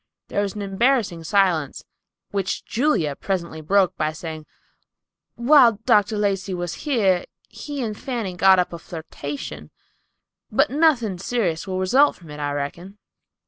There 0.29 0.41
was 0.41 0.55
an 0.55 0.63
embarrassing 0.63 1.25
silence, 1.25 1.83
which 2.31 2.65
Julia 2.65 3.15
presently 3.15 3.61
broke, 3.61 3.95
by 3.97 4.13
saying, 4.13 4.47
"While 5.35 5.73
Dr. 5.85 6.17
Lacey 6.17 6.55
was 6.55 6.73
here, 6.89 7.25
he 7.49 7.83
and 7.83 7.95
Fanny 7.95 8.33
got 8.35 8.57
up 8.57 8.73
a 8.73 8.79
flirtation; 8.79 9.69
but 10.51 10.71
nothing 10.71 11.19
serious 11.19 11.67
will 11.67 11.77
result 11.77 12.15
from 12.15 12.31
it, 12.31 12.39
I 12.39 12.51
reckon." 12.53 12.97